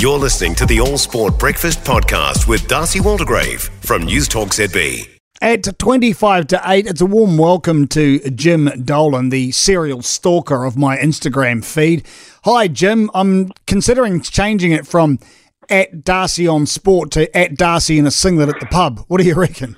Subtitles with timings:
[0.00, 5.08] You're listening to the All Sport Breakfast Podcast with Darcy Waldegrave from News Talk ZB.
[5.42, 10.76] At 25 to 8, it's a warm welcome to Jim Dolan, the serial stalker of
[10.76, 12.06] my Instagram feed.
[12.44, 13.10] Hi, Jim.
[13.12, 15.18] I'm considering changing it from
[15.68, 19.00] at Darcy on Sport to at Darcy in a singlet at the pub.
[19.08, 19.74] What do you reckon?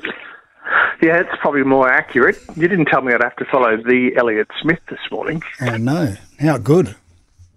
[1.00, 2.39] Yeah, it's probably more accurate.
[2.57, 5.43] You didn't tell me I'd have to follow the Elliot Smith this morning.
[5.62, 6.16] Oh, no.
[6.41, 6.95] How good.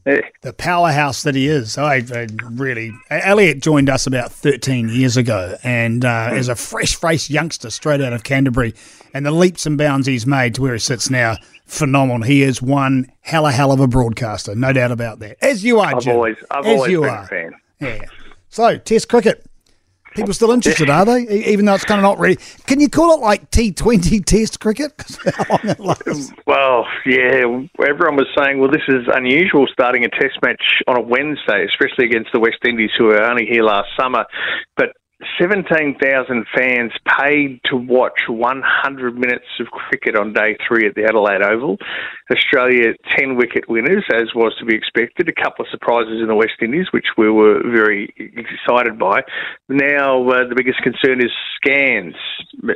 [0.06, 1.78] The powerhouse that he is.
[1.78, 7.30] I, I really, Elliot joined us about 13 years ago, and uh, as a fresh-faced
[7.30, 8.74] youngster straight out of Canterbury,
[9.14, 12.24] and the leaps and bounds he's made to where he sits now, phenomenal.
[12.24, 15.38] He is one hell a hell of a broadcaster, no doubt about that.
[15.42, 17.24] As you are, I've always, I've As always you been are.
[17.24, 17.52] a fan.
[17.80, 18.06] Yeah.
[18.50, 19.46] So, Test cricket.
[20.16, 21.22] People still interested, are they?
[21.52, 22.38] Even though it's kind of not ready.
[22.66, 24.94] Can you call it like T20 Test cricket?
[26.46, 27.44] Well, yeah,
[27.86, 32.06] everyone was saying, well, this is unusual starting a test match on a Wednesday, especially
[32.06, 34.26] against the West Indies, who were only here last summer.
[34.78, 34.90] But
[35.40, 41.42] 17,000 fans paid to watch 100 minutes of cricket on day three at the Adelaide
[41.42, 41.78] Oval.
[42.32, 45.30] Australia 10 wicket winners, as was to be expected.
[45.30, 49.22] A couple of surprises in the West Indies, which we were very excited by.
[49.70, 52.16] Now, uh, the biggest concern is scans.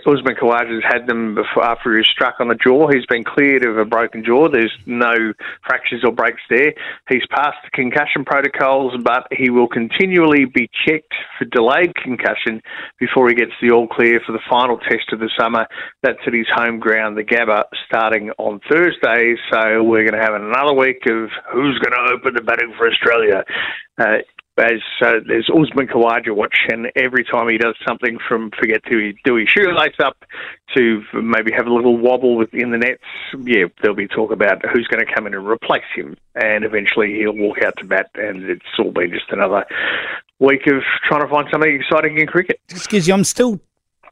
[0.05, 2.87] Usman Khawaja's had them before, after he was struck on the jaw.
[2.87, 4.49] He's been cleared of a broken jaw.
[4.49, 5.33] There's no
[5.65, 6.73] fractures or breaks there.
[7.09, 12.36] He's passed the concussion protocols, but he will continually be checked for delayed concussion
[12.99, 15.67] before he gets the all clear for the final test of the summer.
[16.03, 19.35] That's at his home ground, the Gabba, starting on Thursday.
[19.51, 22.89] So we're going to have another week of who's going to open the batting for
[22.89, 23.43] Australia.
[23.99, 24.17] Uh,
[24.57, 29.13] as uh, there's Usman Khawaja watch, and every time he does something from forget to
[29.23, 30.17] do his shoelace up
[30.75, 33.03] to maybe have a little wobble within the nets,
[33.43, 37.13] yeah, there'll be talk about who's going to come in and replace him, and eventually
[37.19, 39.63] he'll walk out to bat, and it's all been just another
[40.39, 42.59] week of trying to find something exciting in cricket.
[42.69, 43.59] Excuse you, I'm still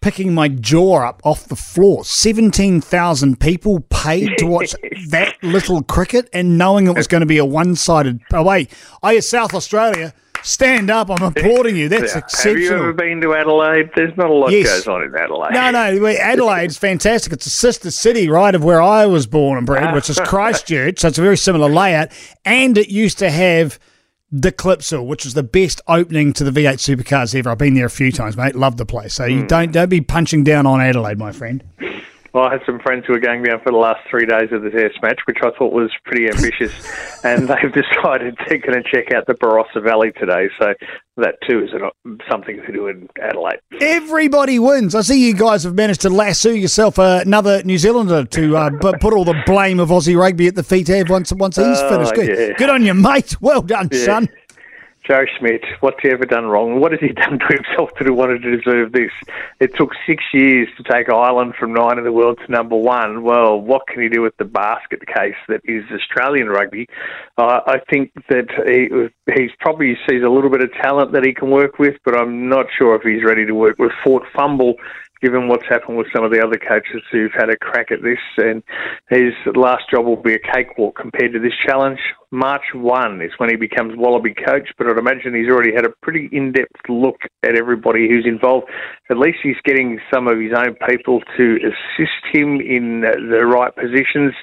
[0.01, 2.03] picking my jaw up off the floor.
[2.05, 4.73] 17,000 people paid to watch
[5.09, 8.21] that little cricket and knowing it was going to be a one sided.
[8.33, 10.13] Oh, wait, I, South Australia,
[10.43, 11.09] stand up.
[11.09, 11.89] I'm applauding you.
[11.89, 12.53] That's exceptional.
[12.53, 13.89] Have you ever been to Adelaide?
[13.95, 14.67] There's not a lot Yes.
[14.67, 15.53] goes on in Adelaide.
[15.53, 17.33] No, no, Adelaide's fantastic.
[17.33, 20.99] It's a sister city, right, of where I was born and bred, which is Christchurch.
[20.99, 22.09] So it's a very similar layout.
[22.43, 23.79] And it used to have
[24.31, 27.49] the Clipsal, which was the best opening to the V8 supercars ever.
[27.51, 28.55] I've been there a few times, mate.
[28.55, 29.13] Love the place.
[29.13, 29.31] So Hmm.
[29.31, 31.63] you don't don't be punching down on Adelaide, my friend.
[32.35, 34.61] Well, I had some friends who were going down for the last three days of
[34.61, 36.73] the test match, which I thought was pretty ambitious,
[37.23, 40.49] and they've decided they're going to check out the Barossa Valley today.
[40.59, 40.73] So
[41.15, 43.59] that too is an- something to do in Adelaide.
[43.79, 44.95] Everybody wins.
[44.95, 48.69] I see you guys have managed to lasso yourself uh, another New Zealander to uh,
[48.81, 51.89] put all the blame of Aussie rugby at the feet of once once he's Oh,
[51.89, 52.15] finished.
[52.15, 52.53] Good, yeah.
[52.57, 53.39] good on you, mate.
[53.39, 54.03] Well done, Yeah.
[54.03, 54.29] son.
[55.07, 56.79] Joe Schmidt, what's he ever done wrong?
[56.79, 59.11] What has he done to himself to want to deserve this?
[59.59, 63.23] It took six years to take Ireland from nine in the world to number one.
[63.23, 66.87] Well, what can he do with the basket case that is Australian rugby?
[67.37, 71.33] Uh, I think that he, he's probably sees a little bit of talent that he
[71.33, 74.75] can work with, but I'm not sure if he's ready to work with Fort Fumble.
[75.25, 78.19] Given what's happened with some of the other coaches who've had a crack at this,
[78.37, 78.61] and
[79.09, 81.97] his last job will be a cakewalk compared to this challenge.
[82.29, 85.93] March 1 is when he becomes Wallaby coach, but I'd imagine he's already had a
[86.03, 88.67] pretty in depth look at everybody who's involved.
[89.09, 93.73] At least he's getting some of his own people to assist him in the right
[93.75, 94.33] positions.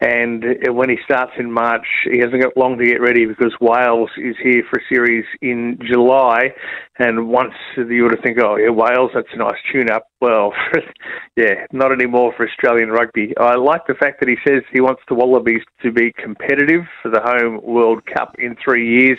[0.00, 4.10] And when he starts in March, he hasn't got long to get ready because Wales
[4.16, 6.54] is here for a series in July.
[6.98, 10.08] And once you would think, oh, yeah, Wales, that's a nice tune up.
[10.20, 10.52] Well,
[11.36, 13.34] yeah, not anymore for Australian rugby.
[13.38, 17.10] I like the fact that he says he wants the Wallabies to be competitive for
[17.10, 19.18] the home World Cup in three years,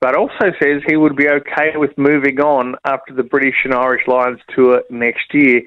[0.00, 4.06] but also says he would be okay with moving on after the British and Irish
[4.06, 5.62] Lions tour next year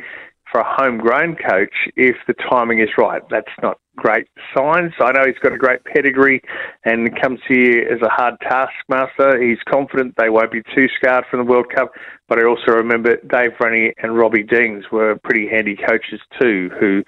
[0.51, 3.21] for a homegrown coach if the timing is right.
[3.29, 4.93] That's not great signs.
[4.99, 6.41] I know he's got a great pedigree
[6.85, 9.41] and comes here as a hard taskmaster.
[9.41, 11.91] He's confident they won't be too scarred from the World Cup.
[12.27, 17.03] But I also remember Dave Rennie and Robbie Deans were pretty handy coaches too, who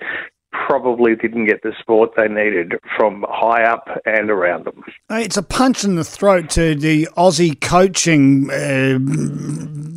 [0.52, 4.84] probably didn't get the support they needed from high up and around them.
[5.10, 8.50] It's a punch in the throat to the Aussie coaching.
[8.52, 9.00] Uh,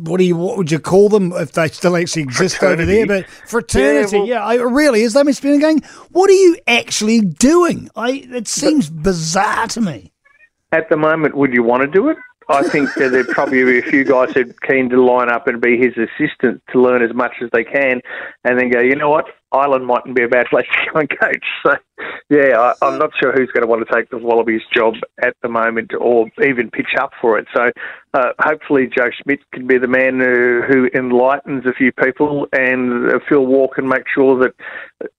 [0.09, 0.35] what do you?
[0.35, 3.05] What would you call them if they still actually exist over there?
[3.05, 5.13] But fraternity, yeah, Yeah, well- I, really is.
[5.13, 5.81] They must be going.
[6.11, 7.89] What are you actually doing?
[7.95, 8.25] I.
[8.31, 10.11] It seems bizarre to me.
[10.71, 12.17] At the moment, would you want to do it?
[12.47, 15.59] I think that there'd probably be a few guys who'd keen to line up and
[15.59, 18.01] be his assistant to learn as much as they can,
[18.43, 21.09] and then go, you know what, Ireland mightn't be a bad place to go and
[21.09, 21.45] coach.
[21.65, 21.75] So,
[22.29, 24.93] yeah, I, am not sure who's going to want to take the Wallabies job
[25.23, 27.47] at the moment or even pitch up for it.
[27.55, 27.71] So,
[28.13, 33.11] uh, hopefully, Joe Schmidt can be the man who, who enlightens a few people, and
[33.11, 34.53] uh, Phil Waugh can make sure that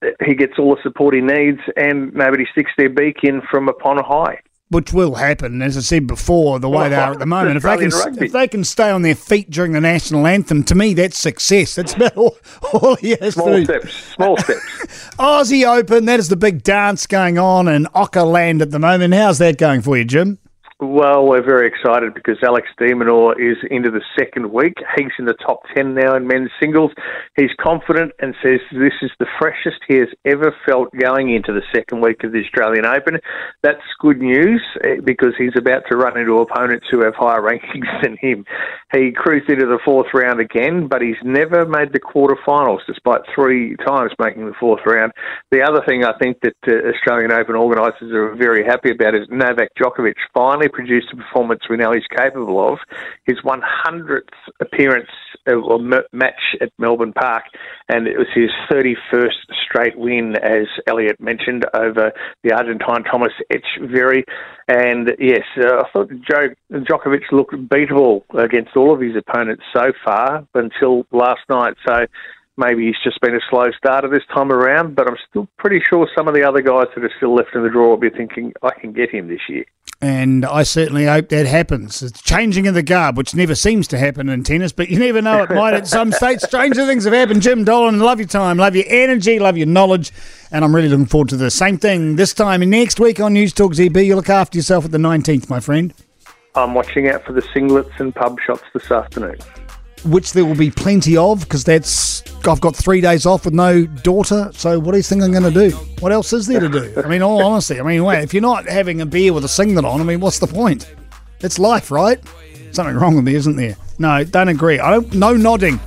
[0.04, 3.68] uh, he gets all the support he needs and nobody sticks their beak in from
[3.68, 7.18] upon high which will happen, as I said before, the way well, they are at
[7.20, 7.56] the moment.
[7.56, 8.26] If they can, rugby.
[8.26, 11.76] if they can stay on their feet during the national anthem, to me that's success.
[11.76, 12.36] That's about all,
[12.72, 14.60] all he has small to steps, small steps.
[15.18, 19.14] Aussie Open, that is the big dance going on in Land at the moment.
[19.14, 20.38] How's that going for you, Jim?
[20.78, 24.74] Well, we're very excited because Alex de Minaur is into the second week.
[24.98, 26.90] He's in the top 10 now in men's singles.
[27.34, 31.62] He's confident and says this is the freshest he has ever felt going into the
[31.74, 33.16] second week of the Australian Open.
[33.62, 37.88] That's good news eh, because he's about to run into opponents who have higher rankings
[38.02, 38.44] than him.
[38.92, 43.76] He cruised into the fourth round again, but he's never made the quarterfinals despite three
[43.76, 45.12] times making the fourth round.
[45.50, 49.26] The other thing I think that uh, Australian Open organisers are very happy about is
[49.30, 52.78] Novak Djokovic finally produced a performance we know he's capable of.
[53.26, 54.28] His 100th
[54.60, 55.10] appearance
[55.48, 57.44] uh, or match at Melbourne Park,
[57.88, 59.30] and it was his 31st
[59.64, 64.24] straight win, as Elliot mentioned, over the Argentine Thomas Etcheverry.
[64.68, 69.92] And yes, uh, I thought Joe Djokovic looked beatable against all of his opponents so
[70.04, 71.74] far until last night.
[71.86, 72.06] So
[72.56, 76.08] maybe he's just been a slow starter this time around, but I'm still pretty sure
[76.16, 78.52] some of the other guys that are still left in the draw will be thinking,
[78.62, 79.64] I can get him this year
[80.00, 82.02] and I certainly hope that happens.
[82.02, 85.22] It's changing of the guard, which never seems to happen in tennis, but you never
[85.22, 85.42] know.
[85.42, 86.40] It might at some stage.
[86.42, 87.42] Stranger things have happened.
[87.42, 90.12] Jim Dolan, love your time, love your energy, love your knowledge,
[90.50, 93.52] and I'm really looking forward to the same thing this time next week on News
[93.52, 94.04] Talk ZB.
[94.04, 95.94] You look after yourself at the 19th, my friend.
[96.54, 99.36] I'm watching out for the singlets and pub shots this afternoon
[100.06, 103.86] which there will be plenty of because that's I've got three days off with no
[103.86, 104.50] daughter.
[104.54, 105.76] So what do you think I'm going to do?
[106.00, 107.02] What else is there to do?
[107.02, 109.48] I mean, all honesty, I mean, wait, if you're not having a beer with a
[109.48, 110.94] singlet on, I mean, what's the point?
[111.40, 112.20] It's life, right?
[112.72, 113.76] Something wrong with me, isn't there?
[113.98, 114.78] No, don't agree.
[114.78, 115.12] I don't.
[115.14, 115.80] No nodding.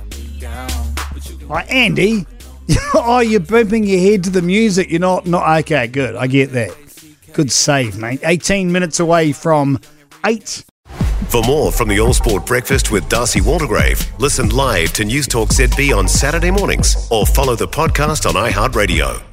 [1.48, 2.26] Like Andy,
[2.94, 4.90] oh, you're bumping your head to the music.
[4.90, 5.26] You're not.
[5.26, 5.86] Not okay.
[5.86, 6.16] Good.
[6.16, 6.76] I get that.
[7.32, 8.20] Good save, mate.
[8.24, 9.80] 18 minutes away from
[10.26, 10.64] eight.
[11.30, 15.50] For more from the All Sport Breakfast with Darcy Waldegrave, listen live to News Talk
[15.50, 19.29] ZB on Saturday mornings or follow the podcast on iHeartRadio.